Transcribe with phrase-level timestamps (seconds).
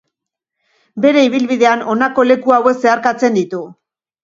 [1.05, 3.65] Bere ibilbidean honako leku hauek zeharkatzen ditu.